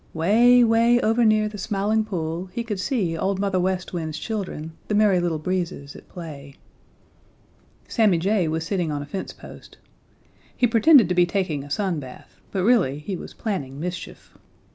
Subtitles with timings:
[0.15, 4.71] Way, way over near the Smiling Pool he could see Old Mother West Wind's Children,
[4.87, 6.55] the Merry Little Breezes, at play.
[7.87, 9.77] Sammy Jay was sitting on a fence post.
[10.57, 14.33] He pretended to be taking a sun bath, but really he was planning mischief.